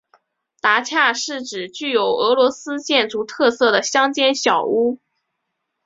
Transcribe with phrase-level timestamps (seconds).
[0.61, 4.97] 达恰是指具有俄罗斯建筑特色的乡间小屋。